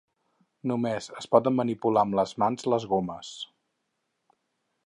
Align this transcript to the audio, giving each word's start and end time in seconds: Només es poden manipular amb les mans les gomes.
Només 0.71 1.09
es 1.19 1.29
poden 1.35 1.55
manipular 1.59 2.05
amb 2.07 2.19
les 2.21 2.35
mans 2.45 2.69
les 2.75 2.91
gomes. 2.95 3.33